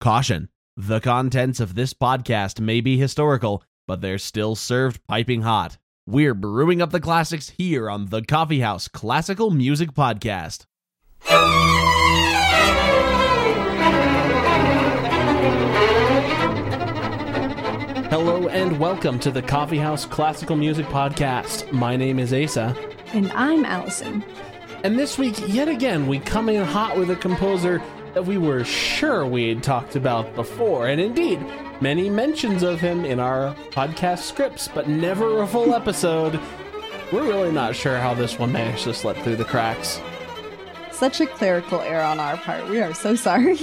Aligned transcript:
Caution 0.00 0.48
the 0.76 1.00
contents 1.00 1.58
of 1.58 1.74
this 1.74 1.92
podcast 1.92 2.60
may 2.60 2.80
be 2.80 2.96
historical, 2.96 3.64
but 3.88 4.00
they're 4.00 4.16
still 4.16 4.54
served 4.54 5.04
piping 5.08 5.42
hot. 5.42 5.76
We're 6.06 6.34
brewing 6.34 6.80
up 6.80 6.92
the 6.92 7.00
classics 7.00 7.48
here 7.48 7.90
on 7.90 8.06
the 8.06 8.22
Coffee 8.22 8.60
House 8.60 8.86
Classical 8.86 9.50
Music 9.50 9.90
Podcast. 9.90 10.66
Hello 18.08 18.46
and 18.46 18.78
welcome 18.78 19.18
to 19.18 19.32
the 19.32 19.42
Coffee 19.42 19.78
House 19.78 20.06
Classical 20.06 20.54
Music 20.54 20.86
Podcast. 20.86 21.72
My 21.72 21.96
name 21.96 22.20
is 22.20 22.32
Asa. 22.32 22.76
And 23.14 23.32
I'm 23.32 23.64
Allison. 23.64 24.22
And 24.84 24.96
this 24.96 25.18
week, 25.18 25.34
yet 25.48 25.66
again, 25.66 26.06
we 26.06 26.20
come 26.20 26.48
in 26.48 26.64
hot 26.64 26.96
with 26.96 27.10
a 27.10 27.16
composer 27.16 27.82
that 28.18 28.26
we 28.26 28.36
were 28.36 28.64
sure 28.64 29.24
we 29.24 29.48
had 29.48 29.62
talked 29.62 29.94
about 29.94 30.34
before, 30.34 30.88
and 30.88 31.00
indeed, 31.00 31.38
many 31.80 32.10
mentions 32.10 32.64
of 32.64 32.80
him 32.80 33.04
in 33.04 33.20
our 33.20 33.54
podcast 33.70 34.24
scripts, 34.24 34.66
but 34.66 34.88
never 34.88 35.40
a 35.42 35.46
full 35.46 35.72
episode. 35.72 36.40
We're 37.12 37.22
really 37.22 37.52
not 37.52 37.76
sure 37.76 37.96
how 37.96 38.14
this 38.14 38.36
one 38.36 38.50
managed 38.50 38.82
to 38.84 38.94
slip 38.94 39.16
through 39.18 39.36
the 39.36 39.44
cracks. 39.44 40.00
Such 40.90 41.20
a 41.20 41.28
clerical 41.28 41.78
error 41.78 42.02
on 42.02 42.18
our 42.18 42.36
part. 42.38 42.68
We 42.68 42.80
are 42.80 42.92
so 42.92 43.14
sorry. 43.14 43.56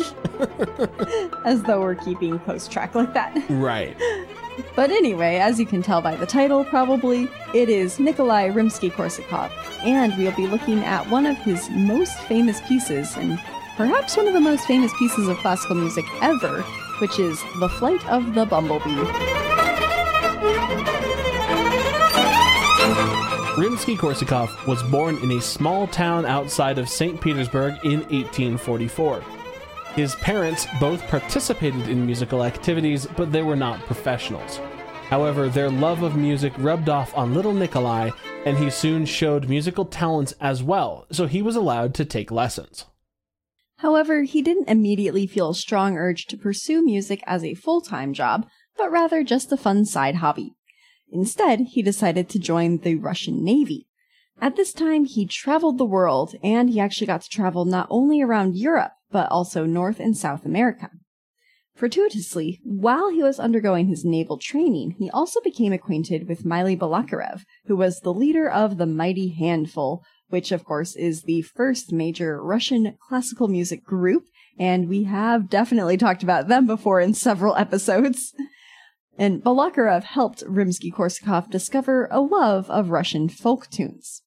As 1.43 1.61
though 1.63 1.81
we're 1.81 1.95
keeping 1.95 2.39
post 2.39 2.71
track 2.71 2.95
like 2.95 3.13
that. 3.13 3.37
Right. 3.49 3.97
But 4.73 4.89
anyway, 4.89 5.35
as 5.35 5.59
you 5.59 5.65
can 5.65 5.81
tell 5.81 6.01
by 6.01 6.15
the 6.15 6.25
title, 6.25 6.63
probably, 6.63 7.29
it 7.53 7.67
is 7.67 7.99
Nikolai 7.99 8.47
Rimsky 8.51 8.89
Korsakov, 8.89 9.51
and 9.83 10.17
we'll 10.17 10.31
be 10.31 10.47
looking 10.47 10.79
at 10.79 11.09
one 11.09 11.25
of 11.25 11.35
his 11.39 11.69
most 11.71 12.17
famous 12.19 12.61
pieces, 12.61 13.17
and 13.17 13.37
perhaps 13.75 14.15
one 14.15 14.27
of 14.27 14.33
the 14.33 14.39
most 14.39 14.65
famous 14.65 14.93
pieces 14.97 15.27
of 15.27 15.37
classical 15.37 15.75
music 15.75 16.05
ever, 16.21 16.61
which 16.99 17.19
is 17.19 17.41
The 17.59 17.69
Flight 17.69 18.05
of 18.07 18.33
the 18.33 18.45
Bumblebee. 18.45 18.95
Rimsky 23.57 23.97
Korsakov 23.97 24.65
was 24.67 24.83
born 24.83 25.17
in 25.17 25.31
a 25.31 25.41
small 25.41 25.87
town 25.87 26.25
outside 26.25 26.77
of 26.77 26.89
St. 26.89 27.19
Petersburg 27.19 27.73
in 27.83 27.99
1844. 28.01 29.23
His 29.93 30.15
parents 30.15 30.67
both 30.79 31.05
participated 31.07 31.87
in 31.87 32.05
musical 32.05 32.43
activities, 32.43 33.05
but 33.15 33.31
they 33.31 33.43
were 33.43 33.55
not 33.55 33.85
professionals. 33.85 34.59
However, 35.09 35.47
their 35.47 35.69
love 35.69 36.01
of 36.01 36.15
music 36.15 36.51
rubbed 36.57 36.89
off 36.89 37.15
on 37.15 37.33
little 37.33 37.53
Nikolai, 37.53 38.11
and 38.45 38.57
he 38.57 38.69
soon 38.69 39.05
showed 39.05 39.47
musical 39.47 39.85
talents 39.85 40.33
as 40.41 40.63
well, 40.63 41.05
so 41.11 41.25
he 41.25 41.41
was 41.41 41.55
allowed 41.55 41.93
to 41.95 42.05
take 42.05 42.31
lessons. 42.31 42.85
However, 43.85 44.23
he 44.23 44.41
didn't 44.41 44.67
immediately 44.67 45.27
feel 45.27 45.51
a 45.51 45.53
strong 45.53 45.95
urge 45.95 46.25
to 46.25 46.37
pursue 46.37 46.83
music 46.83 47.21
as 47.27 47.43
a 47.43 47.53
full 47.53 47.81
time 47.81 48.13
job, 48.13 48.47
but 48.75 48.91
rather 48.91 49.23
just 49.23 49.51
a 49.51 49.57
fun 49.57 49.85
side 49.85 50.15
hobby. 50.15 50.55
Instead, 51.11 51.59
he 51.59 51.83
decided 51.83 52.27
to 52.29 52.39
join 52.39 52.79
the 52.79 52.95
Russian 52.95 53.43
Navy. 53.43 53.85
At 54.41 54.55
this 54.55 54.73
time, 54.73 55.05
he 55.05 55.27
traveled 55.27 55.77
the 55.77 55.85
world, 55.85 56.33
and 56.41 56.71
he 56.71 56.79
actually 56.79 57.05
got 57.05 57.21
to 57.21 57.29
travel 57.29 57.63
not 57.63 57.85
only 57.91 58.23
around 58.23 58.57
Europe, 58.57 58.93
but 59.11 59.29
also 59.29 59.67
North 59.67 59.99
and 59.99 60.17
South 60.17 60.45
America. 60.45 60.89
Fortuitously, 61.75 62.61
while 62.63 63.11
he 63.11 63.21
was 63.21 63.39
undergoing 63.39 63.85
his 63.85 64.03
naval 64.03 64.39
training, 64.39 64.95
he 64.97 65.11
also 65.11 65.41
became 65.41 65.73
acquainted 65.73 66.27
with 66.27 66.43
Mily 66.43 66.75
Balakirev, 66.75 67.43
who 67.67 67.75
was 67.75 67.99
the 67.99 68.13
leader 68.13 68.49
of 68.49 68.77
the 68.77 68.87
Mighty 68.87 69.35
Handful, 69.37 70.03
which 70.35 70.51
of 70.51 70.65
course 70.65 70.97
is 70.97 71.21
the 71.21 71.41
first 71.43 71.93
major 71.93 72.43
Russian 72.43 72.97
classical 72.99 73.47
music 73.47 73.85
group, 73.85 74.25
and 74.59 74.89
we 74.89 75.03
have 75.03 75.49
definitely 75.49 75.95
talked 75.95 76.23
about 76.23 76.49
them 76.49 76.67
before 76.67 76.99
in 76.99 77.13
several 77.13 77.55
episodes. 77.65 78.33
And 79.17 79.41
Balakirev 79.41 80.03
helped 80.03 80.43
Rimsky-Korsakov 80.45 81.49
discover 81.49 82.09
a 82.11 82.19
love 82.19 82.69
of 82.69 82.89
Russian 82.89 83.29
folk 83.29 83.69
tunes. 83.69 84.23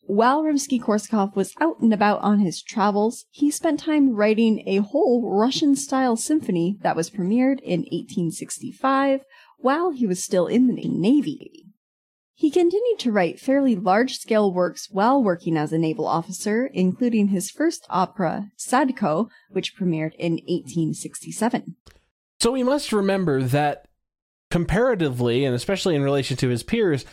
While 0.00 0.42
Rimsky-Korsakov 0.42 1.36
was 1.36 1.54
out 1.60 1.78
and 1.78 1.94
about 1.94 2.20
on 2.22 2.40
his 2.40 2.60
travels, 2.60 3.26
he 3.30 3.48
spent 3.52 3.78
time 3.78 4.16
writing 4.16 4.64
a 4.66 4.78
whole 4.78 5.30
Russian-style 5.38 6.16
symphony 6.16 6.78
that 6.80 6.96
was 6.96 7.10
premiered 7.10 7.60
in 7.60 7.82
1865 7.82 9.20
while 9.58 9.92
he 9.92 10.04
was 10.04 10.24
still 10.24 10.48
in 10.48 10.66
the 10.66 10.88
Navy. 10.88 11.67
He 12.38 12.52
continued 12.52 13.00
to 13.00 13.10
write 13.10 13.40
fairly 13.40 13.74
large 13.74 14.16
scale 14.16 14.52
works 14.52 14.88
while 14.92 15.20
working 15.20 15.56
as 15.56 15.72
a 15.72 15.78
naval 15.78 16.06
officer, 16.06 16.66
including 16.66 17.28
his 17.28 17.50
first 17.50 17.84
opera, 17.90 18.52
Sadko, 18.56 19.28
which 19.50 19.76
premiered 19.76 20.14
in 20.20 20.34
1867. 20.46 21.74
So 22.38 22.52
we 22.52 22.62
must 22.62 22.92
remember 22.92 23.42
that 23.42 23.88
comparatively, 24.52 25.44
and 25.44 25.52
especially 25.52 25.96
in 25.96 26.04
relation 26.04 26.36
to 26.36 26.48
his 26.48 26.62
peers, 26.62 27.04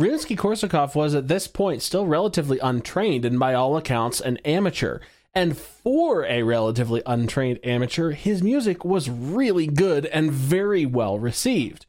Rimsky 0.00 0.34
Korsakov 0.34 0.94
was 0.94 1.14
at 1.14 1.28
this 1.28 1.46
point 1.46 1.82
still 1.82 2.06
relatively 2.06 2.58
untrained 2.58 3.26
and 3.26 3.38
by 3.38 3.52
all 3.52 3.76
accounts 3.76 4.18
an 4.18 4.38
amateur. 4.46 5.00
And 5.34 5.58
for 5.58 6.24
a 6.24 6.42
relatively 6.42 7.02
untrained 7.04 7.60
amateur, 7.64 8.12
his 8.12 8.42
music 8.42 8.82
was 8.82 9.10
really 9.10 9.66
good 9.66 10.06
and 10.06 10.32
very 10.32 10.86
well 10.86 11.18
received. 11.18 11.84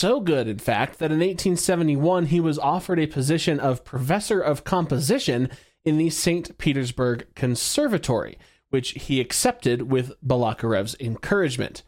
So 0.00 0.18
good, 0.18 0.48
in 0.48 0.58
fact, 0.58 0.98
that 0.98 1.12
in 1.12 1.18
1871 1.18 2.24
he 2.24 2.40
was 2.40 2.58
offered 2.58 2.98
a 2.98 3.06
position 3.06 3.60
of 3.60 3.84
professor 3.84 4.40
of 4.40 4.64
composition 4.64 5.50
in 5.84 5.98
the 5.98 6.08
St. 6.08 6.56
Petersburg 6.56 7.26
Conservatory, 7.34 8.38
which 8.70 8.92
he 8.92 9.20
accepted 9.20 9.92
with 9.92 10.14
Balakirev's 10.26 10.96
encouragement. 10.98 11.82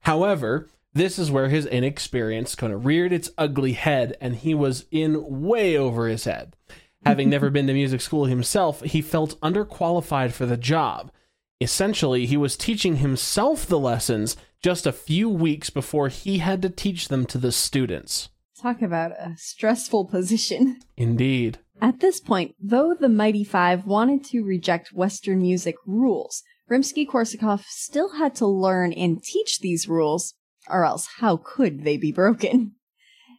However, 0.00 0.70
this 0.94 1.18
is 1.18 1.30
where 1.30 1.50
his 1.50 1.66
inexperience 1.66 2.54
kind 2.54 2.72
of 2.72 2.86
reared 2.86 3.12
its 3.12 3.28
ugly 3.36 3.74
head, 3.74 4.16
and 4.18 4.36
he 4.36 4.54
was 4.54 4.86
in 4.90 5.42
way 5.42 5.76
over 5.76 6.08
his 6.08 6.24
head. 6.24 6.56
Having 7.04 7.28
never 7.28 7.50
been 7.50 7.66
to 7.66 7.74
music 7.74 8.00
school 8.00 8.24
himself, 8.24 8.80
he 8.80 9.02
felt 9.02 9.38
underqualified 9.42 10.32
for 10.32 10.46
the 10.46 10.56
job. 10.56 11.12
Essentially, 11.60 12.26
he 12.26 12.36
was 12.36 12.56
teaching 12.56 12.96
himself 12.96 13.66
the 13.66 13.78
lessons 13.78 14.36
just 14.62 14.86
a 14.86 14.92
few 14.92 15.28
weeks 15.28 15.70
before 15.70 16.08
he 16.08 16.38
had 16.38 16.62
to 16.62 16.70
teach 16.70 17.08
them 17.08 17.26
to 17.26 17.38
the 17.38 17.50
students. 17.50 18.28
Talk 18.60 18.80
about 18.82 19.12
a 19.12 19.34
stressful 19.36 20.06
position. 20.06 20.80
Indeed. 20.96 21.58
At 21.80 22.00
this 22.00 22.20
point, 22.20 22.54
though 22.60 22.94
the 22.94 23.08
Mighty 23.08 23.44
Five 23.44 23.86
wanted 23.86 24.24
to 24.26 24.42
reject 24.42 24.92
Western 24.92 25.42
music 25.42 25.76
rules, 25.86 26.42
Rimsky 26.68 27.06
Korsakov 27.06 27.64
still 27.68 28.14
had 28.14 28.34
to 28.36 28.46
learn 28.46 28.92
and 28.92 29.22
teach 29.22 29.60
these 29.60 29.88
rules, 29.88 30.34
or 30.68 30.84
else 30.84 31.08
how 31.18 31.36
could 31.36 31.84
they 31.84 31.96
be 31.96 32.12
broken? 32.12 32.72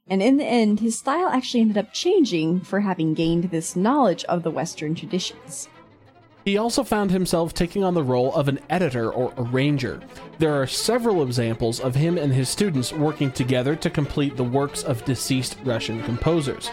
And 0.08 0.24
in 0.24 0.38
the 0.38 0.46
end, 0.46 0.80
his 0.80 0.98
style 0.98 1.28
actually 1.30 1.62
ended 1.62 1.78
up 1.78 1.94
changing 1.94 2.62
for 2.62 2.80
having 2.80 3.14
gained 3.14 3.52
this 3.52 3.76
knowledge 3.76 4.24
of 4.26 4.44
the 4.44 4.52
Western 4.52 4.96
traditions. 4.96 5.70
He 6.46 6.58
also 6.58 6.84
found 6.84 7.12
himself 7.12 7.54
taking 7.54 7.84
on 7.84 7.94
the 7.94 8.04
role 8.04 8.34
of 8.34 8.48
an 8.48 8.60
editor 8.70 9.12
or 9.12 9.34
arranger. 9.38 10.02
There 10.40 10.54
are 10.54 10.66
several 10.66 11.24
examples 11.24 11.80
of 11.80 11.96
him 11.96 12.18
and 12.18 12.34
his 12.34 12.50
students 12.50 12.94
working 12.94 13.32
together 13.32 13.76
to 13.76 13.90
complete 13.90 14.38
the 14.38 14.44
works 14.44 14.84
of 14.84 15.04
deceased 15.06 15.58
Russian 15.64 16.02
composers. 16.04 16.70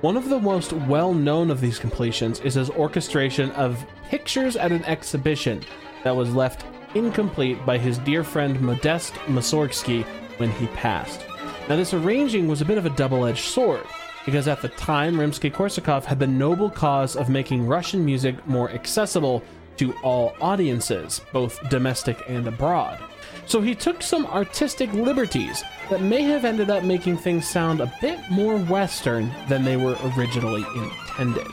One 0.00 0.16
of 0.16 0.28
the 0.28 0.38
most 0.38 0.72
well 0.72 1.12
known 1.12 1.50
of 1.50 1.60
these 1.60 1.78
completions 1.78 2.40
is 2.40 2.54
his 2.54 2.70
orchestration 2.70 3.50
of 3.52 3.84
Pictures 4.10 4.56
at 4.56 4.70
an 4.70 4.84
Exhibition 4.84 5.62
that 6.04 6.14
was 6.14 6.34
left 6.34 6.64
incomplete 6.94 7.64
by 7.66 7.78
his 7.78 7.98
dear 7.98 8.22
friend 8.22 8.60
Modest 8.60 9.14
Mussorgsky 9.26 10.04
when 10.36 10.50
he 10.52 10.66
passed. 10.68 11.26
Now, 11.68 11.76
this 11.76 11.94
arranging 11.94 12.46
was 12.46 12.60
a 12.60 12.64
bit 12.66 12.78
of 12.78 12.86
a 12.86 12.90
double 12.90 13.24
edged 13.24 13.44
sword 13.44 13.84
because 14.24 14.48
at 14.48 14.62
the 14.62 14.68
time, 14.70 15.16
Rimsky 15.16 15.50
Korsakov 15.50 16.04
had 16.04 16.18
the 16.18 16.26
noble 16.26 16.70
cause 16.70 17.16
of 17.16 17.28
making 17.28 17.66
Russian 17.66 18.04
music 18.04 18.46
more 18.46 18.70
accessible 18.70 19.42
to 19.76 19.92
all 20.02 20.34
audiences, 20.40 21.20
both 21.32 21.68
domestic 21.68 22.22
and 22.28 22.46
abroad. 22.46 22.98
So 23.46 23.60
he 23.60 23.74
took 23.74 24.02
some 24.02 24.26
artistic 24.26 24.92
liberties 24.92 25.62
that 25.90 26.00
may 26.00 26.22
have 26.22 26.44
ended 26.44 26.70
up 26.70 26.84
making 26.84 27.18
things 27.18 27.48
sound 27.48 27.80
a 27.80 27.92
bit 28.00 28.18
more 28.30 28.56
Western 28.56 29.30
than 29.48 29.64
they 29.64 29.76
were 29.76 29.98
originally 30.16 30.64
intended. 30.76 31.46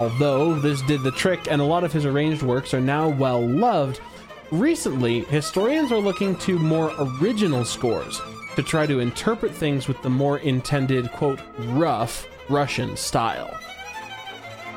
Although 0.00 0.54
this 0.54 0.82
did 0.82 1.02
the 1.02 1.10
trick 1.12 1.50
and 1.50 1.60
a 1.60 1.64
lot 1.64 1.84
of 1.84 1.92
his 1.92 2.04
arranged 2.04 2.42
works 2.42 2.74
are 2.74 2.80
now 2.80 3.08
well 3.08 3.44
loved, 3.44 4.00
recently 4.50 5.20
historians 5.24 5.90
are 5.90 5.98
looking 5.98 6.36
to 6.36 6.58
more 6.58 6.92
original 6.98 7.64
scores 7.64 8.20
to 8.56 8.62
try 8.62 8.86
to 8.86 9.00
interpret 9.00 9.52
things 9.52 9.88
with 9.88 10.00
the 10.02 10.10
more 10.10 10.38
intended, 10.38 11.10
quote, 11.12 11.40
rough 11.58 12.26
Russian 12.48 12.96
style. 12.96 13.58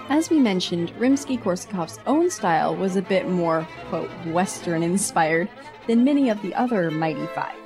As 0.10 0.30
we 0.30 0.40
mentioned, 0.40 0.94
Rimsky 0.98 1.38
Korsakov's 1.38 2.00
own 2.08 2.30
style 2.30 2.76
was 2.76 2.96
a 2.96 3.02
bit 3.02 3.28
more, 3.28 3.68
quote, 3.90 4.10
Western 4.28 4.82
inspired 4.82 5.50
than 5.86 6.04
many 6.04 6.30
of 6.30 6.42
the 6.42 6.56
other 6.56 6.90
Mighty 6.90 7.26
Five. 7.28 7.58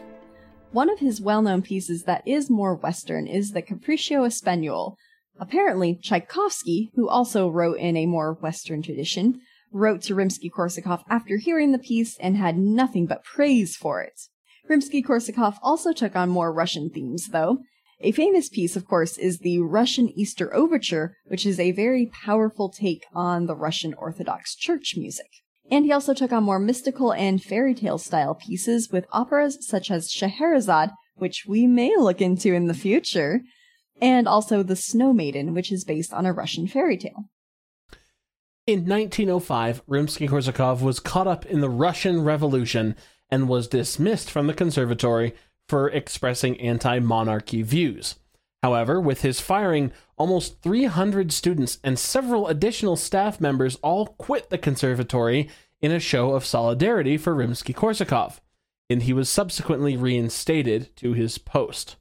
One 0.72 0.90
of 0.90 1.00
his 1.00 1.22
well 1.22 1.42
known 1.42 1.62
pieces 1.62 2.04
that 2.04 2.28
is 2.28 2.50
more 2.50 2.75
Western 2.75 3.28
is 3.28 3.52
the 3.52 3.62
Capriccio 3.62 4.25
Espagnole. 4.25 4.96
Apparently, 5.40 6.00
Tchaikovsky, 6.02 6.92
who 6.96 7.07
also 7.07 7.48
wrote 7.48 7.78
in 7.78 7.96
a 7.96 8.06
more 8.06 8.34
Western 8.34 8.81
tradition, 8.81 9.42
wrote 9.72 10.02
to 10.04 10.16
Rimsky-Korsakov 10.16 11.04
after 11.10 11.38
hearing 11.38 11.72
the 11.72 11.80
piece 11.80 12.18
and 12.19 12.38
had 12.38 12.57
nothing 12.57 13.06
but 13.06 13.24
praise 13.24 13.75
for 13.75 14.02
it. 14.02 14.19
Rimsky-Korsakov 14.71 15.57
also 15.62 15.91
took 15.91 16.15
on 16.15 16.29
more 16.29 16.53
Russian 16.53 16.89
themes, 16.89 17.27
though. 17.33 17.57
A 18.00 18.13
famous 18.13 18.47
piece, 18.47 18.77
of 18.77 18.88
course, 18.88 19.18
is 19.18 19.39
the 19.39 19.59
Russian 19.59 20.07
Easter 20.18 20.56
Overture, 20.56 21.18
which 21.25 21.45
is 21.45 21.59
a 21.59 21.73
very 21.73 22.09
powerful 22.25 22.69
take 22.69 23.03
on 23.13 23.47
the 23.47 23.56
Russian 23.56 23.94
Orthodox 23.94 24.56
Church 24.56 24.94
music. 24.95 25.27
And 25.69 25.83
he 25.83 25.91
also 25.91 26.13
took 26.13 26.31
on 26.31 26.45
more 26.45 26.57
mystical 26.57 27.12
and 27.12 27.44
fairy 27.44 27.75
tale 27.75 27.97
style 27.97 28.33
pieces 28.33 28.89
with 28.91 29.06
operas 29.12 29.57
such 29.59 29.91
as 29.91 30.09
Scheherazade, 30.09 30.91
which 31.15 31.44
we 31.45 31.68
may 31.68 31.94
look 31.97 32.21
into 32.21 32.53
in 32.53 32.68
the 32.68 32.73
future, 32.73 33.41
and 34.01 34.25
also 34.25 34.63
The 34.63 34.77
Snow 34.77 35.12
Maiden, 35.12 35.53
which 35.53 35.69
is 35.69 35.83
based 35.83 36.13
on 36.13 36.25
a 36.25 36.31
Russian 36.31 36.65
fairy 36.65 36.95
tale. 36.95 37.25
In 38.65 38.85
1905, 38.85 39.85
Rimsky 39.85 40.29
Korsakov 40.29 40.81
was 40.81 41.01
caught 41.01 41.27
up 41.27 41.45
in 41.45 41.59
the 41.59 41.69
Russian 41.69 42.23
Revolution 42.23 42.95
and 43.31 43.48
was 43.48 43.68
dismissed 43.68 44.30
from 44.30 44.48
the 44.48 44.54
conservatory 44.54 45.33
for 45.68 45.89
expressing 45.89 46.60
anti 46.60 47.00
monarchy 47.00 47.62
views. 47.62 48.16
However, 48.62 49.00
with 49.00 49.22
his 49.22 49.39
firing, 49.39 49.92
almost 50.18 50.62
300 50.62 51.31
students 51.31 51.80
and 51.83 51.98
several 51.98 52.48
additional 52.48 52.95
staff 52.95 53.42
members 53.42 53.78
all 53.78 54.07
quit 54.07 54.50
the 54.50 54.57
conservatory 54.57 55.50
in 55.81 55.92
a 55.92 56.00
show 56.00 56.33
of 56.36 56.45
solidarity 56.45 57.18
for 57.18 57.33
Rimsky 57.33 57.74
Korsakov, 57.74 58.39
and 58.89 59.04
he 59.04 59.13
was 59.13 59.30
subsequently 59.30 59.98
reinstated 59.98 60.95
to 60.98 61.13
his 61.13 61.38
post. 61.38 61.95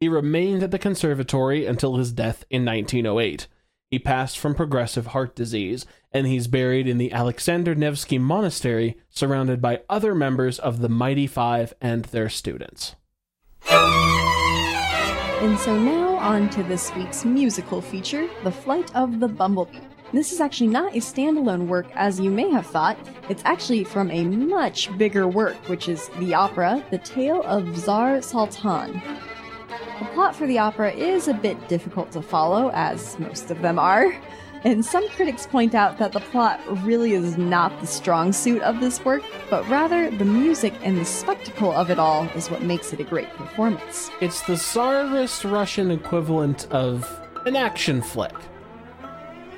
He 0.00 0.08
remained 0.08 0.62
at 0.62 0.70
the 0.70 0.78
conservatory 0.78 1.66
until 1.66 1.96
his 1.96 2.10
death 2.10 2.44
in 2.50 2.64
1908. 2.64 3.46
He 3.90 3.98
passed 3.98 4.38
from 4.38 4.54
progressive 4.54 5.08
heart 5.08 5.34
disease, 5.34 5.84
and 6.12 6.24
he's 6.24 6.46
buried 6.46 6.86
in 6.86 6.98
the 6.98 7.10
Alexander 7.10 7.74
Nevsky 7.74 8.18
Monastery, 8.18 8.96
surrounded 9.08 9.60
by 9.60 9.80
other 9.88 10.14
members 10.14 10.60
of 10.60 10.80
the 10.80 10.88
Mighty 10.88 11.26
Five 11.26 11.74
and 11.80 12.04
their 12.06 12.28
students. 12.28 12.94
And 13.68 15.58
so 15.58 15.76
now 15.76 16.14
on 16.18 16.48
to 16.50 16.62
this 16.62 16.94
week's 16.94 17.24
musical 17.24 17.80
feature, 17.80 18.28
The 18.44 18.52
Flight 18.52 18.94
of 18.94 19.18
the 19.18 19.26
Bumblebee. 19.26 19.80
This 20.12 20.32
is 20.32 20.40
actually 20.40 20.68
not 20.68 20.94
a 20.94 20.98
standalone 20.98 21.66
work 21.66 21.86
as 21.94 22.20
you 22.20 22.30
may 22.30 22.48
have 22.50 22.66
thought. 22.66 22.96
It's 23.28 23.42
actually 23.44 23.82
from 23.82 24.08
a 24.12 24.22
much 24.22 24.96
bigger 24.98 25.26
work, 25.26 25.56
which 25.68 25.88
is 25.88 26.10
the 26.20 26.34
opera 26.34 26.84
The 26.90 26.98
Tale 26.98 27.42
of 27.42 27.76
Tsar 27.76 28.22
Sultan. 28.22 29.02
The 29.98 30.04
plot 30.06 30.34
for 30.34 30.46
the 30.46 30.58
opera 30.58 30.92
is 30.92 31.28
a 31.28 31.34
bit 31.34 31.68
difficult 31.68 32.10
to 32.12 32.22
follow, 32.22 32.70
as 32.74 33.18
most 33.18 33.50
of 33.50 33.60
them 33.62 33.78
are, 33.78 34.14
and 34.64 34.84
some 34.84 35.08
critics 35.10 35.46
point 35.46 35.74
out 35.74 35.98
that 35.98 36.12
the 36.12 36.20
plot 36.20 36.60
really 36.84 37.12
is 37.12 37.36
not 37.38 37.78
the 37.80 37.86
strong 37.86 38.32
suit 38.32 38.60
of 38.62 38.80
this 38.80 39.02
work, 39.04 39.22
but 39.48 39.66
rather 39.68 40.10
the 40.10 40.24
music 40.24 40.74
and 40.82 40.98
the 40.98 41.04
spectacle 41.04 41.72
of 41.72 41.90
it 41.90 41.98
all 41.98 42.24
is 42.34 42.50
what 42.50 42.62
makes 42.62 42.92
it 42.92 43.00
a 43.00 43.04
great 43.04 43.28
performance. 43.30 44.10
It's 44.20 44.42
the 44.42 44.56
Tsarist 44.56 45.44
Russian 45.44 45.90
equivalent 45.90 46.66
of 46.70 47.08
an 47.46 47.56
action 47.56 48.02
flick. 48.02 48.34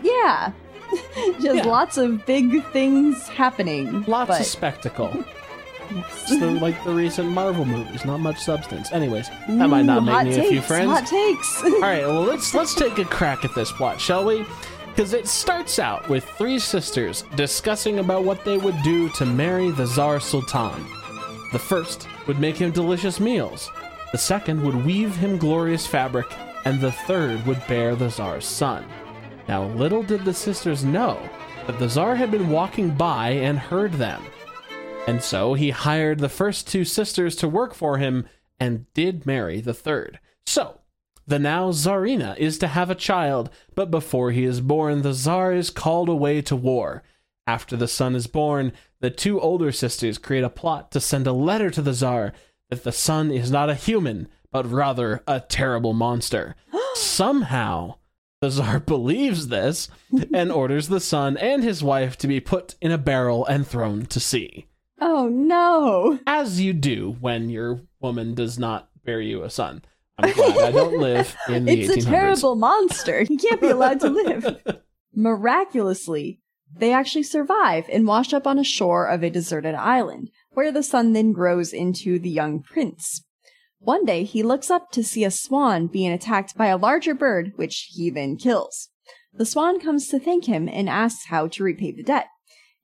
Yeah. 0.02 0.52
Just 1.40 1.42
Yeah. 1.56 1.62
lots 1.64 1.96
of 1.96 2.24
big 2.26 2.64
things 2.72 3.26
happening. 3.28 4.04
Lots 4.06 4.28
but, 4.28 4.40
of 4.40 4.46
spectacle. 4.46 5.24
yes. 5.94 6.60
Like 6.62 6.82
the 6.84 6.92
recent 6.92 7.28
Marvel 7.30 7.64
movies, 7.64 8.04
not 8.04 8.18
much 8.18 8.38
substance. 8.38 8.92
Anyways, 8.92 9.28
that 9.48 9.68
might 9.68 9.82
not 9.82 9.98
Ooh, 9.98 10.06
make 10.06 10.14
hot 10.14 10.26
me 10.26 10.38
a 10.38 10.48
few 10.48 10.60
friends. 10.60 10.90
Hot 10.90 11.06
takes. 11.06 11.62
All 11.64 11.80
right, 11.80 12.06
well 12.06 12.22
let's 12.22 12.54
let's 12.54 12.74
take 12.74 12.98
a 12.98 13.04
crack 13.04 13.44
at 13.44 13.54
this 13.54 13.72
plot, 13.72 14.00
shall 14.00 14.24
we? 14.24 14.44
Because 14.86 15.14
it 15.14 15.26
starts 15.26 15.78
out 15.78 16.08
with 16.08 16.24
three 16.24 16.58
sisters 16.58 17.24
discussing 17.34 17.98
about 17.98 18.24
what 18.24 18.44
they 18.44 18.58
would 18.58 18.76
do 18.82 19.08
to 19.10 19.24
marry 19.24 19.70
the 19.70 19.86
Tsar 19.86 20.20
Sultan. 20.20 20.86
The 21.52 21.58
first 21.58 22.08
would 22.26 22.38
make 22.38 22.56
him 22.56 22.70
delicious 22.72 23.18
meals. 23.18 23.70
The 24.12 24.18
second 24.18 24.62
would 24.62 24.84
weave 24.84 25.16
him 25.16 25.38
glorious 25.38 25.86
fabric, 25.86 26.26
and 26.66 26.80
the 26.80 26.92
third 26.92 27.44
would 27.46 27.66
bear 27.66 27.94
the 27.94 28.10
Tsar's 28.10 28.44
son. 28.44 28.84
Now, 29.48 29.64
little 29.64 30.02
did 30.02 30.24
the 30.24 30.34
sisters 30.34 30.84
know 30.84 31.18
that 31.66 31.78
the 31.78 31.88
Tsar 31.88 32.14
had 32.14 32.30
been 32.30 32.50
walking 32.50 32.90
by 32.90 33.30
and 33.30 33.58
heard 33.58 33.92
them. 33.94 34.22
And 35.06 35.22
so 35.22 35.54
he 35.54 35.70
hired 35.70 36.20
the 36.20 36.28
first 36.28 36.68
two 36.68 36.84
sisters 36.84 37.34
to 37.36 37.48
work 37.48 37.74
for 37.74 37.98
him 37.98 38.26
and 38.60 38.86
did 38.94 39.26
marry 39.26 39.60
the 39.60 39.74
third. 39.74 40.20
So, 40.46 40.80
the 41.26 41.38
now 41.38 41.70
Tsarina 41.70 42.36
is 42.38 42.58
to 42.58 42.68
have 42.68 42.90
a 42.90 42.94
child, 42.94 43.50
but 43.74 43.90
before 43.90 44.30
he 44.30 44.44
is 44.44 44.60
born, 44.60 45.02
the 45.02 45.12
Tsar 45.12 45.52
is 45.52 45.70
called 45.70 46.08
away 46.08 46.40
to 46.42 46.54
war. 46.56 47.02
After 47.46 47.76
the 47.76 47.88
son 47.88 48.14
is 48.14 48.28
born, 48.28 48.72
the 49.00 49.10
two 49.10 49.40
older 49.40 49.72
sisters 49.72 50.18
create 50.18 50.44
a 50.44 50.50
plot 50.50 50.92
to 50.92 51.00
send 51.00 51.26
a 51.26 51.32
letter 51.32 51.70
to 51.70 51.82
the 51.82 51.92
Tsar 51.92 52.32
that 52.70 52.84
the 52.84 52.92
son 52.92 53.30
is 53.30 53.50
not 53.50 53.70
a 53.70 53.74
human, 53.74 54.28
but 54.52 54.70
rather 54.70 55.22
a 55.26 55.40
terrible 55.40 55.92
monster. 55.92 56.54
Somehow, 56.94 57.96
the 58.40 58.50
Tsar 58.50 58.78
believes 58.86 59.48
this 59.48 59.88
and 60.32 60.52
orders 60.52 60.88
the 60.88 61.00
son 61.00 61.36
and 61.36 61.64
his 61.64 61.82
wife 61.82 62.16
to 62.18 62.28
be 62.28 62.38
put 62.38 62.76
in 62.80 62.92
a 62.92 62.98
barrel 62.98 63.44
and 63.46 63.66
thrown 63.66 64.06
to 64.06 64.20
sea. 64.20 64.66
Oh 65.02 65.28
no. 65.28 66.18
As 66.26 66.60
you 66.60 66.72
do 66.72 67.16
when 67.20 67.50
your 67.50 67.80
woman 68.00 68.34
does 68.34 68.58
not 68.58 68.88
bear 69.04 69.20
you 69.20 69.42
a 69.42 69.50
son. 69.50 69.82
I'm 70.18 70.32
glad 70.32 70.58
I 70.58 70.70
don't 70.70 70.98
live 70.98 71.34
in 71.48 71.64
the 71.64 71.72
It's 71.80 71.96
1800s. 71.96 72.06
a 72.06 72.10
terrible 72.10 72.54
monster. 72.54 73.22
He 73.24 73.36
can't 73.36 73.60
be 73.60 73.68
allowed 73.68 74.00
to 74.00 74.08
live. 74.10 74.62
Miraculously, 75.14 76.40
they 76.76 76.92
actually 76.92 77.22
survive 77.24 77.86
and 77.92 78.06
wash 78.06 78.32
up 78.32 78.46
on 78.46 78.58
a 78.58 78.64
shore 78.64 79.06
of 79.06 79.22
a 79.22 79.30
deserted 79.30 79.74
island, 79.74 80.30
where 80.52 80.70
the 80.70 80.82
son 80.82 81.12
then 81.12 81.32
grows 81.32 81.72
into 81.72 82.18
the 82.18 82.30
young 82.30 82.62
prince. 82.62 83.24
One 83.78 84.04
day, 84.04 84.22
he 84.24 84.42
looks 84.42 84.70
up 84.70 84.90
to 84.92 85.02
see 85.02 85.24
a 85.24 85.30
swan 85.30 85.88
being 85.88 86.12
attacked 86.12 86.56
by 86.56 86.66
a 86.66 86.76
larger 86.76 87.14
bird, 87.14 87.52
which 87.56 87.88
he 87.90 88.10
then 88.10 88.36
kills. 88.36 88.90
The 89.34 89.46
swan 89.46 89.80
comes 89.80 90.06
to 90.08 90.20
thank 90.20 90.44
him 90.44 90.68
and 90.68 90.88
asks 90.88 91.26
how 91.26 91.48
to 91.48 91.64
repay 91.64 91.90
the 91.90 92.02
debt. 92.04 92.26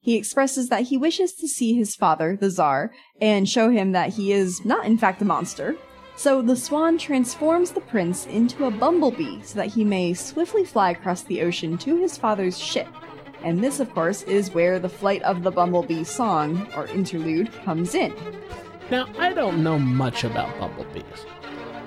He 0.01 0.15
expresses 0.15 0.69
that 0.69 0.83
he 0.83 0.97
wishes 0.97 1.33
to 1.33 1.47
see 1.47 1.73
his 1.73 1.95
father, 1.95 2.37
the 2.39 2.49
Tsar, 2.49 2.91
and 3.21 3.47
show 3.47 3.69
him 3.69 3.91
that 3.91 4.13
he 4.13 4.31
is 4.31 4.63
not 4.63 4.85
in 4.85 4.97
fact 4.97 5.21
a 5.21 5.25
monster. 5.25 5.75
So 6.15 6.41
the 6.41 6.55
swan 6.55 6.97
transforms 6.97 7.71
the 7.71 7.81
prince 7.81 8.25
into 8.25 8.65
a 8.65 8.71
bumblebee 8.71 9.41
so 9.41 9.55
that 9.55 9.67
he 9.67 9.83
may 9.83 10.13
swiftly 10.13 10.65
fly 10.65 10.91
across 10.91 11.23
the 11.23 11.41
ocean 11.41 11.77
to 11.79 11.97
his 11.97 12.17
father's 12.17 12.57
ship. 12.57 12.87
And 13.43 13.63
this, 13.63 13.79
of 13.79 13.93
course, 13.93 14.23
is 14.23 14.53
where 14.53 14.79
the 14.79 14.89
Flight 14.89 15.21
of 15.23 15.43
the 15.43 15.51
Bumblebee 15.51 16.03
song, 16.03 16.67
or 16.75 16.87
interlude, 16.87 17.53
comes 17.63 17.95
in. 17.95 18.13
Now, 18.91 19.07
I 19.17 19.31
don't 19.31 19.63
know 19.63 19.79
much 19.79 20.25
about 20.25 20.59
bumblebees, 20.59 21.25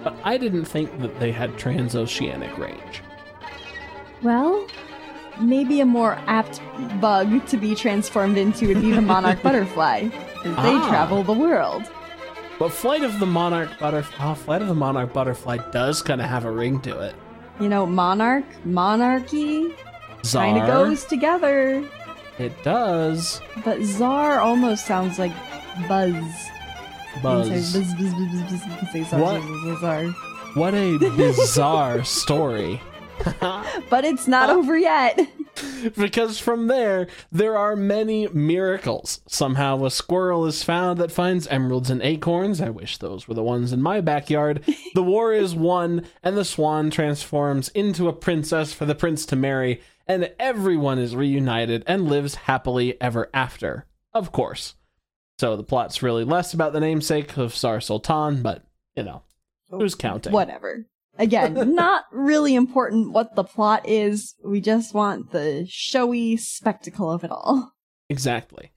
but 0.03 0.15
I 0.25 0.39
didn't 0.39 0.65
think 0.65 0.99
that 1.01 1.21
they 1.21 1.31
had 1.31 1.59
transoceanic 1.59 2.57
range. 2.57 3.03
Well, 4.23 4.67
maybe 5.41 5.81
a 5.81 5.87
more 5.87 6.19
apt 6.27 6.61
bug 7.01 7.47
to 7.49 7.57
be 7.57 7.75
transformed 7.75 8.37
into 8.39 8.69
would 8.69 8.81
be 8.81 8.91
the 8.93 9.01
monarch 9.01 9.43
butterfly, 9.43 10.09
they 10.45 10.51
Ah. 10.57 10.89
travel 10.89 11.23
the 11.23 11.33
world. 11.33 11.83
But 12.59 12.71
Flight 12.71 13.03
of 13.03 13.19
the 13.19 13.27
Monarch 13.27 13.71
Butterfly, 13.81 14.25
oh, 14.31 14.35
Flight 14.35 14.63
of 14.63 14.69
the 14.69 14.75
Monarch 14.75 15.13
Butterfly 15.13 15.59
does 15.73 16.01
kind 16.03 16.21
of 16.21 16.29
have 16.29 16.45
a 16.45 16.51
ring 16.51 16.81
to 16.83 17.01
it. 17.01 17.15
You 17.59 17.69
know, 17.69 17.87
monarch, 17.87 18.45
monarchy, 18.65 19.75
kind 20.33 20.59
of 20.59 20.67
goes 20.69 21.05
together. 21.05 21.85
it 22.39 22.53
does. 22.63 23.41
But 23.65 23.83
czar 23.83 24.39
almost 24.41 24.87
sounds 24.87 25.19
like 25.19 25.33
buzz. 25.89 26.15
Buzz. 27.23 27.75
What 30.55 30.75
a 30.75 30.99
bizarre 30.99 32.05
story. 32.05 32.81
But 33.91 34.05
it's 34.05 34.27
not 34.27 34.51
over 34.51 34.77
yet. 34.77 35.21
because 35.97 36.39
from 36.39 36.67
there, 36.67 37.09
there 37.31 37.57
are 37.57 37.77
many 37.77 38.27
miracles. 38.29 39.21
Somehow, 39.27 39.85
a 39.85 39.91
squirrel 39.91 40.47
is 40.47 40.63
found 40.63 40.99
that 40.99 41.13
finds 41.13 41.47
emeralds 41.49 41.91
and 41.91 42.03
acorns. 42.03 42.61
I 42.61 42.71
wish 42.71 42.99
those 42.99 43.29
were 43.29 43.35
the 43.35 43.43
ones 43.43 43.73
in 43.73 43.83
my 43.83 44.01
backyard. 44.01 44.65
The 44.95 45.03
war 45.03 45.33
is 45.33 45.55
won, 45.55 46.05
and 46.23 46.37
the 46.37 46.45
swan 46.45 46.91
transforms 46.91 47.71
into 47.71 48.09
a 48.09 48.13
princess 48.13 48.75
for 48.75 48.85
the 48.85 48.95
prince 48.95 49.25
to 49.27 49.37
marry, 49.37 49.81
and 50.07 50.31
everyone 50.39 50.99
is 50.99 51.17
reunited 51.17 51.83
and 51.87 52.11
lives 52.11 52.35
happily 52.35 53.01
ever 53.01 53.31
after. 53.33 53.87
Of 54.13 54.33
course. 54.33 54.75
So 55.39 55.57
the 55.57 55.63
plot's 55.63 56.03
really 56.03 56.25
less 56.25 56.53
about 56.53 56.75
the 56.75 56.81
namesake 56.81 57.39
of 57.39 57.55
Tsar 57.55 57.81
Sultan, 57.81 58.43
but, 58.43 58.65
you 58.95 59.03
know, 59.03 59.23
oh, 59.71 59.79
who's 59.79 59.95
counting? 59.95 60.33
Whatever. 60.33 60.85
Again, 61.19 61.75
not 61.75 62.05
really 62.13 62.55
important 62.55 63.13
what 63.13 63.35
the 63.35 63.45
plot 63.45 63.89
is. 63.89 64.35
We 64.45 64.61
just 64.61 64.95
want 64.95 65.33
the 65.33 65.67
showy 65.69 66.37
spectacle 66.37 67.11
of 67.11 67.25
it 67.25 67.31
all. 67.31 67.73
Exactly. 68.09 68.73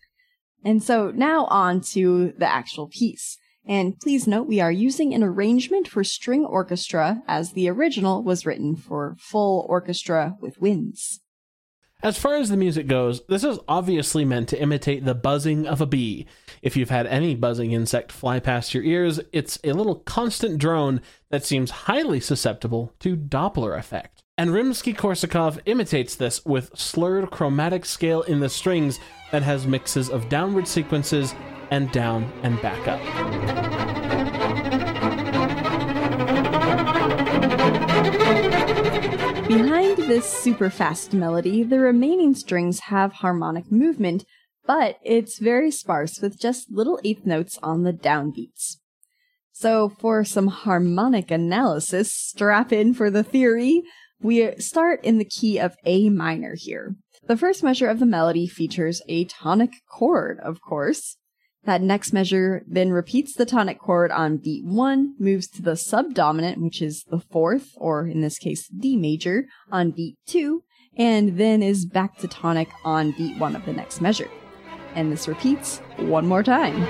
And 0.63 0.81
so 0.81 1.11
now 1.11 1.45
on 1.45 1.81
to 1.91 2.33
the 2.37 2.51
actual 2.51 2.87
piece. 2.87 3.37
And 3.67 3.99
please 3.99 4.27
note 4.27 4.47
we 4.47 4.59
are 4.59 4.71
using 4.71 5.13
an 5.13 5.23
arrangement 5.23 5.87
for 5.87 6.03
string 6.03 6.45
orchestra 6.45 7.23
as 7.27 7.53
the 7.53 7.69
original 7.69 8.23
was 8.23 8.45
written 8.45 8.75
for 8.75 9.15
full 9.19 9.65
orchestra 9.67 10.35
with 10.39 10.59
winds. 10.59 11.21
As 12.05 12.19
far 12.19 12.35
as 12.35 12.49
the 12.49 12.55
music 12.55 12.85
goes, 12.85 13.23
this 13.25 13.43
is 13.43 13.57
obviously 13.67 14.25
meant 14.25 14.47
to 14.49 14.61
imitate 14.61 15.05
the 15.05 15.15
buzzing 15.15 15.65
of 15.65 15.81
a 15.81 15.87
bee. 15.87 16.27
If 16.61 16.77
you've 16.77 16.91
had 16.91 17.07
any 17.07 17.33
buzzing 17.33 17.71
insect 17.71 18.11
fly 18.11 18.39
past 18.39 18.75
your 18.75 18.83
ears, 18.83 19.19
it's 19.33 19.57
a 19.63 19.73
little 19.73 19.95
constant 19.95 20.59
drone 20.59 21.01
that 21.31 21.43
seems 21.43 21.71
highly 21.71 22.19
susceptible 22.19 22.93
to 22.99 23.17
Doppler 23.17 23.75
effect. 23.75 24.21
And 24.37 24.51
Rimsky-Korsakov 24.51 25.61
imitates 25.65 26.13
this 26.13 26.45
with 26.45 26.77
slurred 26.77 27.31
chromatic 27.31 27.85
scale 27.85 28.21
in 28.21 28.39
the 28.39 28.49
strings 28.49 28.99
that 29.31 29.41
has 29.41 29.65
mixes 29.65 30.07
of 30.07 30.29
downward 30.29 30.67
sequences 30.67 31.33
and 31.71 31.91
down 31.91 32.31
and 32.43 32.61
back 32.61 32.87
up. 32.87 33.74
This 40.15 40.31
super 40.31 40.69
fast 40.69 41.13
melody, 41.13 41.61
the 41.61 41.77
remaining 41.77 42.33
strings 42.33 42.79
have 42.87 43.11
harmonic 43.11 43.69
movement, 43.69 44.23
but 44.65 44.97
it's 45.03 45.39
very 45.39 45.69
sparse 45.69 46.21
with 46.21 46.39
just 46.39 46.71
little 46.71 47.01
eighth 47.03 47.25
notes 47.25 47.59
on 47.61 47.83
the 47.83 47.91
downbeats. 47.91 48.77
So, 49.51 49.89
for 49.89 50.23
some 50.23 50.47
harmonic 50.47 51.31
analysis, 51.31 52.13
strap 52.13 52.71
in 52.71 52.93
for 52.93 53.11
the 53.11 53.23
theory. 53.23 53.83
We 54.21 54.55
start 54.55 55.03
in 55.03 55.17
the 55.17 55.25
key 55.25 55.59
of 55.59 55.75
A 55.83 56.09
minor 56.09 56.55
here. 56.55 56.95
The 57.27 57.35
first 57.35 57.61
measure 57.61 57.89
of 57.89 57.99
the 57.99 58.05
melody 58.05 58.47
features 58.47 59.01
a 59.09 59.25
tonic 59.25 59.71
chord, 59.89 60.39
of 60.39 60.61
course. 60.61 61.17
That 61.65 61.81
next 61.81 62.13
measure 62.13 62.63
then 62.67 62.91
repeats 62.91 63.33
the 63.33 63.45
tonic 63.45 63.79
chord 63.79 64.11
on 64.11 64.37
beat 64.37 64.63
one, 64.63 65.15
moves 65.17 65.47
to 65.47 65.63
the 65.63 65.75
subdominant, 65.75 66.61
which 66.61 66.79
is 66.79 67.03
the 67.09 67.19
fourth, 67.19 67.71
or 67.77 68.07
in 68.07 68.21
this 68.21 68.37
case, 68.37 68.67
D 68.67 68.95
major, 68.95 69.45
on 69.71 69.89
beat 69.89 70.17
two, 70.27 70.63
and 70.95 71.39
then 71.39 71.63
is 71.63 71.87
back 71.87 72.19
to 72.19 72.27
tonic 72.27 72.69
on 72.83 73.11
beat 73.17 73.39
one 73.39 73.55
of 73.55 73.65
the 73.65 73.73
next 73.73 73.99
measure. 73.99 74.29
And 74.93 75.11
this 75.11 75.27
repeats 75.27 75.79
one 75.97 76.27
more 76.27 76.43
time. 76.43 76.85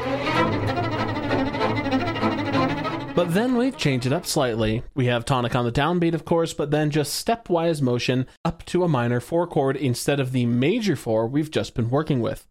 But 3.15 3.33
then 3.33 3.55
we 3.55 3.71
change 3.71 4.05
it 4.05 4.11
up 4.11 4.25
slightly. 4.25 4.83
We 4.93 5.05
have 5.05 5.23
tonic 5.23 5.55
on 5.55 5.63
the 5.63 5.71
downbeat, 5.71 6.13
of 6.13 6.25
course, 6.25 6.53
but 6.53 6.71
then 6.71 6.91
just 6.91 7.25
stepwise 7.25 7.81
motion 7.81 8.27
up 8.43 8.65
to 8.65 8.83
a 8.83 8.89
minor 8.89 9.21
four 9.21 9.47
chord 9.47 9.77
instead 9.77 10.19
of 10.19 10.33
the 10.33 10.45
major 10.45 10.97
four 10.97 11.27
we've 11.27 11.49
just 11.49 11.75
been 11.75 11.89
working 11.89 12.19
with 12.19 12.45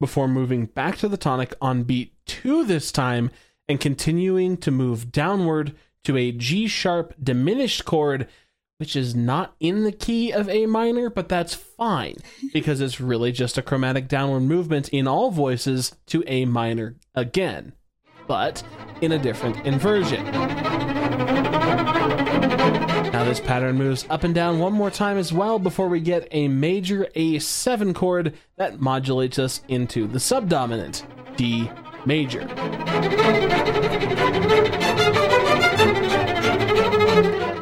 before 0.00 0.28
moving 0.28 0.66
back 0.66 0.96
to 0.98 1.08
the 1.08 1.16
tonic 1.16 1.54
on 1.60 1.82
beat 1.82 2.12
2 2.26 2.64
this 2.64 2.92
time 2.92 3.30
and 3.68 3.80
continuing 3.80 4.56
to 4.56 4.70
move 4.70 5.12
downward 5.12 5.74
to 6.04 6.16
a 6.16 6.32
G 6.32 6.66
sharp 6.66 7.14
diminished 7.22 7.84
chord, 7.84 8.28
which 8.78 8.96
is 8.96 9.14
not 9.14 9.54
in 9.60 9.84
the 9.84 9.92
key 9.92 10.32
of 10.32 10.48
A 10.48 10.66
minor, 10.66 11.10
but 11.10 11.28
that's 11.28 11.54
fine 11.54 12.16
because 12.52 12.80
it's 12.80 13.00
really 13.00 13.32
just 13.32 13.58
a 13.58 13.62
chromatic 13.62 14.08
downward 14.08 14.40
movement 14.40 14.88
in 14.88 15.06
all 15.06 15.30
voices 15.30 15.94
to 16.06 16.24
A 16.26 16.44
minor 16.44 16.96
again, 17.14 17.72
but 18.26 18.62
in 19.00 19.12
a 19.12 19.18
different 19.18 19.64
inversion. 19.66 21.37
This 23.28 23.40
pattern 23.40 23.76
moves 23.76 24.06
up 24.08 24.24
and 24.24 24.34
down 24.34 24.58
one 24.58 24.72
more 24.72 24.90
time 24.90 25.18
as 25.18 25.34
well 25.34 25.58
before 25.58 25.86
we 25.88 26.00
get 26.00 26.26
a 26.30 26.48
major 26.48 27.08
A7 27.14 27.94
chord 27.94 28.32
that 28.56 28.80
modulates 28.80 29.38
us 29.38 29.60
into 29.68 30.06
the 30.06 30.18
subdominant, 30.18 31.04
D 31.36 31.70
major. 32.06 32.48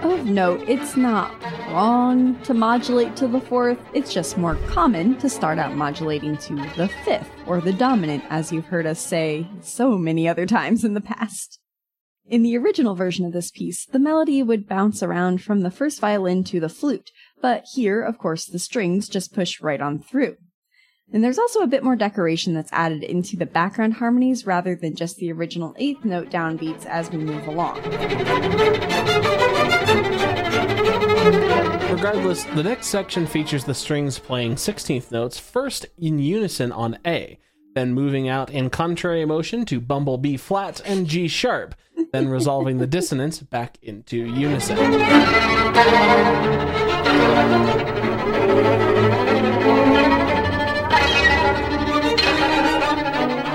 Oh, 0.04 0.16
of 0.20 0.26
note, 0.26 0.62
it's 0.68 0.96
not 0.96 1.34
wrong 1.72 2.40
to 2.44 2.54
modulate 2.54 3.16
to 3.16 3.26
the 3.26 3.40
fourth, 3.40 3.78
it's 3.92 4.14
just 4.14 4.38
more 4.38 4.54
common 4.68 5.18
to 5.18 5.28
start 5.28 5.58
out 5.58 5.74
modulating 5.74 6.36
to 6.36 6.54
the 6.76 6.88
fifth, 7.04 7.28
or 7.44 7.60
the 7.60 7.72
dominant, 7.72 8.22
as 8.30 8.52
you've 8.52 8.66
heard 8.66 8.86
us 8.86 9.00
say 9.00 9.44
so 9.62 9.98
many 9.98 10.28
other 10.28 10.46
times 10.46 10.84
in 10.84 10.94
the 10.94 11.00
past. 11.00 11.58
In 12.28 12.42
the 12.42 12.56
original 12.56 12.96
version 12.96 13.24
of 13.24 13.32
this 13.32 13.52
piece, 13.52 13.86
the 13.86 14.00
melody 14.00 14.42
would 14.42 14.66
bounce 14.66 15.00
around 15.00 15.42
from 15.42 15.60
the 15.60 15.70
first 15.70 16.00
violin 16.00 16.42
to 16.44 16.58
the 16.58 16.68
flute, 16.68 17.12
but 17.40 17.64
here, 17.74 18.02
of 18.02 18.18
course, 18.18 18.46
the 18.46 18.58
strings 18.58 19.08
just 19.08 19.32
push 19.32 19.60
right 19.60 19.80
on 19.80 20.00
through. 20.00 20.36
And 21.12 21.22
there's 21.22 21.38
also 21.38 21.60
a 21.60 21.68
bit 21.68 21.84
more 21.84 21.94
decoration 21.94 22.52
that's 22.52 22.72
added 22.72 23.04
into 23.04 23.36
the 23.36 23.46
background 23.46 23.94
harmonies 23.94 24.44
rather 24.44 24.74
than 24.74 24.96
just 24.96 25.18
the 25.18 25.30
original 25.30 25.72
eighth 25.78 26.04
note 26.04 26.28
downbeats 26.28 26.84
as 26.84 27.12
we 27.12 27.18
move 27.18 27.46
along. 27.46 27.80
Regardless, 31.92 32.42
the 32.42 32.64
next 32.64 32.88
section 32.88 33.24
features 33.28 33.62
the 33.62 33.72
strings 33.72 34.18
playing 34.18 34.56
16th 34.56 35.12
notes 35.12 35.38
first 35.38 35.86
in 35.96 36.18
unison 36.18 36.72
on 36.72 36.98
A, 37.06 37.38
then 37.76 37.92
moving 37.92 38.28
out 38.28 38.50
in 38.50 38.68
contrary 38.68 39.24
motion 39.24 39.64
to 39.66 39.80
bumble 39.80 40.18
B 40.18 40.36
flat 40.36 40.80
and 40.84 41.06
G 41.06 41.28
sharp, 41.28 41.76
then 42.16 42.28
resolving 42.30 42.78
the 42.78 42.86
dissonance 42.86 43.40
back 43.40 43.76
into 43.82 44.16
unison. 44.16 44.78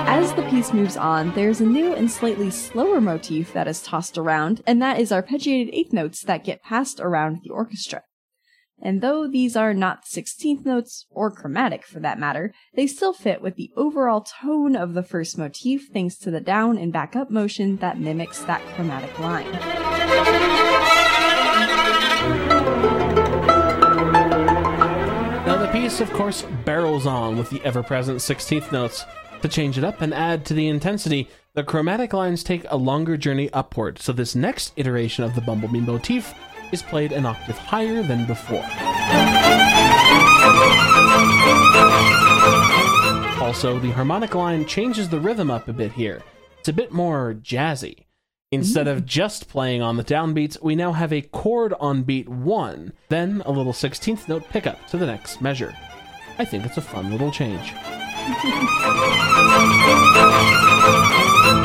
As 0.06 0.32
the 0.34 0.42
piece 0.48 0.72
moves 0.72 0.96
on, 0.96 1.34
there's 1.34 1.60
a 1.60 1.66
new 1.66 1.92
and 1.92 2.08
slightly 2.08 2.50
slower 2.50 3.00
motif 3.00 3.52
that 3.52 3.66
is 3.66 3.82
tossed 3.82 4.16
around, 4.16 4.62
and 4.64 4.80
that 4.80 5.00
is 5.00 5.10
arpeggiated 5.10 5.70
eighth 5.72 5.92
notes 5.92 6.22
that 6.22 6.44
get 6.44 6.62
passed 6.62 7.00
around 7.00 7.40
the 7.42 7.50
orchestra. 7.50 8.02
And 8.84 9.00
though 9.00 9.28
these 9.28 9.54
are 9.54 9.72
not 9.72 10.04
16th 10.04 10.64
notes, 10.64 11.06
or 11.08 11.30
chromatic 11.30 11.86
for 11.86 12.00
that 12.00 12.18
matter, 12.18 12.52
they 12.74 12.88
still 12.88 13.12
fit 13.12 13.40
with 13.40 13.54
the 13.54 13.70
overall 13.76 14.22
tone 14.22 14.74
of 14.74 14.94
the 14.94 15.04
first 15.04 15.38
motif 15.38 15.90
thanks 15.92 16.16
to 16.16 16.32
the 16.32 16.40
down 16.40 16.76
and 16.76 16.92
back 16.92 17.14
up 17.14 17.30
motion 17.30 17.76
that 17.76 18.00
mimics 18.00 18.42
that 18.42 18.60
chromatic 18.74 19.16
line. 19.20 19.52
Now, 25.46 25.58
the 25.58 25.70
piece, 25.72 26.00
of 26.00 26.12
course, 26.12 26.42
barrels 26.64 27.06
on 27.06 27.38
with 27.38 27.50
the 27.50 27.62
ever 27.64 27.84
present 27.84 28.18
16th 28.18 28.72
notes. 28.72 29.04
To 29.42 29.48
change 29.48 29.78
it 29.78 29.84
up 29.84 30.00
and 30.00 30.12
add 30.12 30.44
to 30.46 30.54
the 30.54 30.68
intensity, 30.68 31.28
the 31.54 31.62
chromatic 31.62 32.12
lines 32.12 32.42
take 32.42 32.64
a 32.68 32.76
longer 32.76 33.16
journey 33.16 33.48
upward, 33.52 34.00
so 34.00 34.12
this 34.12 34.34
next 34.34 34.72
iteration 34.76 35.22
of 35.24 35.34
the 35.34 35.40
bumblebee 35.40 35.80
motif 35.80 36.34
is 36.72 36.82
played 36.82 37.12
an 37.12 37.26
octave 37.26 37.58
higher 37.58 38.02
than 38.02 38.26
before. 38.26 38.64
Also, 43.40 43.78
the 43.78 43.90
harmonic 43.90 44.34
line 44.34 44.66
changes 44.66 45.08
the 45.08 45.20
rhythm 45.20 45.50
up 45.50 45.68
a 45.68 45.72
bit 45.72 45.92
here. 45.92 46.22
It's 46.58 46.68
a 46.68 46.72
bit 46.72 46.90
more 46.90 47.34
jazzy. 47.34 48.06
Instead 48.50 48.86
of 48.86 48.98
mm-hmm. 48.98 49.06
just 49.06 49.48
playing 49.48 49.82
on 49.82 49.96
the 49.96 50.04
downbeats, 50.04 50.62
we 50.62 50.76
now 50.76 50.92
have 50.92 51.12
a 51.12 51.22
chord 51.22 51.72
on 51.80 52.02
beat 52.02 52.28
1, 52.28 52.92
then 53.08 53.42
a 53.46 53.50
little 53.50 53.72
16th 53.72 54.28
note 54.28 54.48
pickup 54.50 54.86
to 54.88 54.96
the 54.96 55.06
next 55.06 55.40
measure. 55.40 55.74
I 56.38 56.44
think 56.44 56.66
it's 56.66 56.76
a 56.76 56.82
fun 56.82 57.10
little 57.10 57.30
change. 57.30 57.72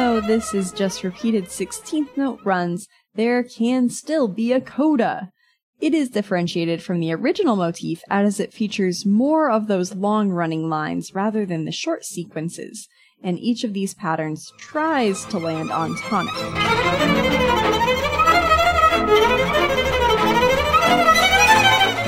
though 0.00 0.18
this 0.18 0.54
is 0.54 0.72
just 0.72 1.04
repeated 1.04 1.44
16th 1.44 2.16
note 2.16 2.40
runs, 2.42 2.88
there 3.16 3.42
can 3.42 3.90
still 3.90 4.28
be 4.28 4.50
a 4.50 4.58
coda. 4.58 5.30
It 5.78 5.92
is 5.92 6.08
differentiated 6.08 6.82
from 6.82 7.00
the 7.00 7.12
original 7.12 7.54
motif 7.54 8.00
as 8.08 8.40
it 8.40 8.54
features 8.54 9.04
more 9.04 9.50
of 9.50 9.66
those 9.66 9.94
long 9.94 10.30
running 10.30 10.70
lines 10.70 11.14
rather 11.14 11.44
than 11.44 11.66
the 11.66 11.70
short 11.70 12.06
sequences, 12.06 12.88
and 13.22 13.38
each 13.38 13.62
of 13.62 13.74
these 13.74 13.92
patterns 13.92 14.50
tries 14.56 15.26
to 15.26 15.38
land 15.38 15.70
on 15.70 15.94
tonic. 15.98 16.32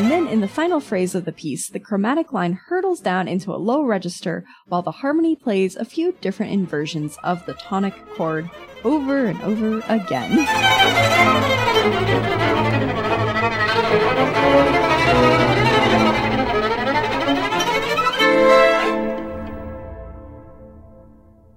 And 0.03 0.11
then 0.11 0.27
in 0.27 0.41
the 0.41 0.49
final 0.49 0.81
phrase 0.81 1.15
of 1.15 1.27
the 1.27 1.33
piece, 1.33 1.69
the 1.69 1.79
chromatic 1.79 2.33
line 2.33 2.55
hurtles 2.55 2.99
down 2.99 3.29
into 3.29 3.55
a 3.55 3.57
low 3.57 3.85
register 3.85 4.45
while 4.67 4.83
the 4.83 4.91
harmony 4.91 5.37
plays 5.37 5.77
a 5.77 5.85
few 5.85 6.17
different 6.21 6.51
inversions 6.51 7.17
of 7.23 7.47
the 7.47 7.55
tonic 7.55 7.95
chord 8.17 8.51
over 8.83 9.27
and 9.27 9.41
over 9.43 9.79
again. 9.87 10.39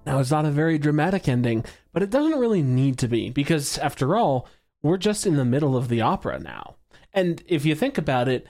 Now, 0.06 0.20
it's 0.20 0.30
not 0.30 0.46
a 0.46 0.52
very 0.52 0.78
dramatic 0.78 1.28
ending, 1.28 1.66
but 1.94 2.04
it 2.04 2.12
doesn't 2.12 2.40
really 2.40 2.62
need 2.62 3.00
to 3.00 3.08
be, 3.08 3.32
because 3.32 3.80
after 3.80 4.16
all, 4.16 4.48
we're 4.84 4.98
just 4.98 5.26
in 5.26 5.36
the 5.36 5.44
middle 5.44 5.76
of 5.76 5.88
the 5.88 6.02
opera 6.02 6.38
now. 6.40 6.76
And 7.16 7.42
if 7.48 7.66
you 7.66 7.74
think 7.76 7.98
about 7.98 8.28
it, 8.28 8.46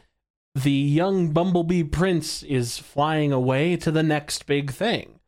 the 0.56 0.72
young 0.72 1.32
bumblebee 1.32 1.84
prince 1.84 2.42
is 2.44 2.80
flying 2.80 3.32
away 3.32 3.78
to 3.78 3.92
the 3.92 4.04
next 4.04 4.48
big 4.48 4.72
thing. 4.72 5.20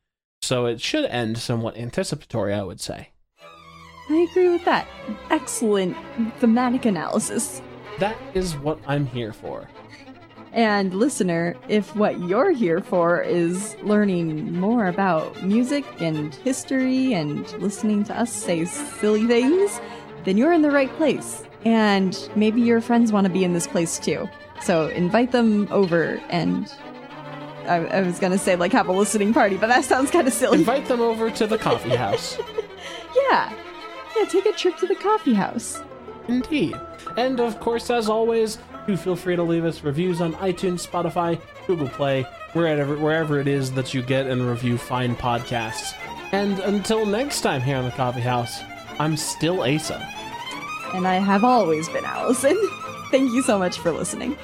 So 0.41 0.65
it 0.65 0.81
should 0.81 1.05
end 1.05 1.37
somewhat 1.37 1.77
anticipatory, 1.77 2.53
I 2.53 2.63
would 2.63 2.81
say. 2.81 3.11
I 4.09 4.27
agree 4.31 4.49
with 4.49 4.65
that. 4.65 4.87
Excellent 5.29 5.95
thematic 6.39 6.85
analysis. 6.85 7.61
That 7.99 8.17
is 8.33 8.55
what 8.57 8.79
I'm 8.87 9.05
here 9.05 9.33
for. 9.33 9.69
And 10.53 10.93
listener, 10.93 11.55
if 11.67 11.95
what 11.95 12.19
you're 12.21 12.51
here 12.51 12.79
for 12.79 13.21
is 13.21 13.75
learning 13.83 14.57
more 14.57 14.87
about 14.87 15.43
music 15.43 15.85
and 15.99 16.33
history 16.33 17.13
and 17.13 17.51
listening 17.61 18.03
to 18.05 18.17
us 18.17 18.31
say 18.31 18.65
silly 18.65 19.27
things, 19.27 19.79
then 20.23 20.37
you're 20.37 20.53
in 20.53 20.61
the 20.61 20.71
right 20.71 20.91
place. 20.95 21.43
And 21.67 22.29
maybe 22.33 22.61
your 22.61 22.79
friends 22.79 23.11
want 23.11 23.25
to 23.27 23.33
be 23.33 23.43
in 23.43 23.51
this 23.51 23.67
place 23.67 23.99
too. 23.99 24.29
So 24.61 24.87
invite 24.87 25.33
them 25.33 25.67
over 25.69 26.21
and 26.29 26.73
I, 27.65 27.85
I 27.87 28.01
was 28.01 28.19
gonna 28.19 28.37
say 28.37 28.55
like 28.55 28.71
have 28.71 28.87
a 28.87 28.93
listening 28.93 29.33
party, 29.33 29.57
but 29.57 29.67
that 29.67 29.83
sounds 29.83 30.09
kind 30.09 30.27
of 30.27 30.33
silly. 30.33 30.59
Invite 30.59 30.87
them 30.87 31.01
over 31.01 31.29
to 31.29 31.45
the 31.45 31.57
coffee 31.57 31.95
house. 31.95 32.37
yeah, 33.29 33.53
yeah, 34.15 34.25
take 34.29 34.45
a 34.45 34.53
trip 34.53 34.77
to 34.77 34.87
the 34.87 34.95
coffee 34.95 35.33
house. 35.33 35.81
Indeed. 36.29 36.79
And 37.17 37.41
of 37.41 37.59
course, 37.59 37.89
as 37.89 38.07
always, 38.07 38.59
do 38.87 38.95
feel 38.95 39.17
free 39.17 39.35
to 39.35 39.43
leave 39.43 39.65
us 39.65 39.83
reviews 39.83 40.21
on 40.21 40.35
iTunes, 40.35 40.87
Spotify, 40.87 41.41
Google 41.67 41.89
Play, 41.89 42.23
wherever 42.53 42.95
wherever 42.95 43.41
it 43.41 43.47
is 43.49 43.73
that 43.73 43.93
you 43.93 44.01
get 44.01 44.25
and 44.27 44.47
review 44.47 44.77
fine 44.77 45.17
podcasts. 45.17 45.93
And 46.31 46.59
until 46.59 47.05
next 47.05 47.41
time 47.41 47.61
here 47.61 47.75
on 47.75 47.83
the 47.83 47.91
Coffee 47.91 48.21
House, 48.21 48.61
I'm 48.99 49.17
still 49.17 49.61
Asa. 49.63 49.99
And 50.93 51.07
I 51.07 51.15
have 51.15 51.43
always 51.43 51.89
been 51.89 52.05
Allison. 52.05 52.57
Thank 53.11 53.33
you 53.33 53.41
so 53.41 53.57
much 53.57 53.79
for 53.79 53.91
listening. 53.91 54.37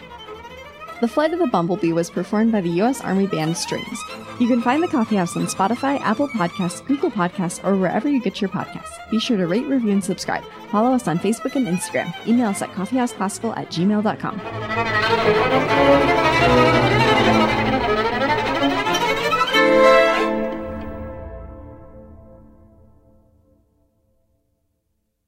The 1.02 1.08
Flight 1.10 1.34
of 1.34 1.40
the 1.40 1.48
Bumblebee 1.48 1.92
was 1.92 2.10
performed 2.10 2.54
by 2.54 2.62
the 2.62 2.70
U.S. 2.70 3.02
Army 3.02 3.28
Band 3.28 3.58
Strings. 3.58 4.00
You 4.40 4.48
can 4.48 4.62
find 4.62 4.82
the 4.82 4.88
Coffee 4.88 5.18
House 5.18 5.36
on 5.36 5.48
Spotify, 5.48 6.00
Apple 6.00 6.30
Podcasts, 6.30 6.86
Google 6.86 7.12
Podcasts, 7.12 7.62
or 7.66 7.76
wherever 7.76 8.08
you 8.10 8.22
get 8.22 8.40
your 8.40 8.50
podcasts. 8.50 8.94
Be 9.12 9.20
sure 9.20 9.36
to 9.36 9.46
rate, 9.46 9.66
review, 9.66 9.92
and 9.92 10.04
subscribe. 10.04 10.46
Follow 10.72 10.94
us 10.94 11.08
on 11.10 11.20
Facebook 11.20 11.56
and 11.56 11.68
Instagram. 11.68 12.14
Email 12.26 12.48
us 12.48 12.62
at 12.62 12.70
coffeehouseclassical 12.72 13.58
at 13.58 13.70
gmail.com. 13.70 14.40